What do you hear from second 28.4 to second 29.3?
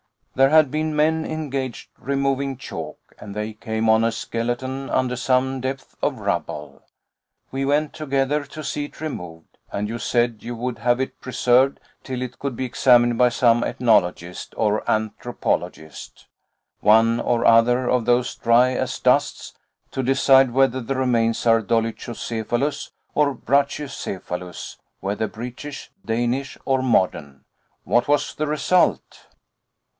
result?"